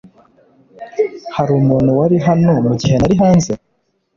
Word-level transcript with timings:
Hari 1.35 1.51
umuntu 1.61 1.89
wari 1.99 2.17
hano 2.27 2.51
mugihe 2.67 2.95
nari 2.97 3.15
hanze? 3.21 3.51